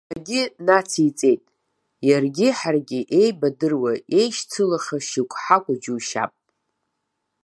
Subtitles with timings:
[0.09, 1.41] Ҳәагьы нациҵеит,
[2.07, 6.31] иаргьы ҳаргьы еибадыруа, еишьцылахьоу шьоукы ҳакәу џьушьап.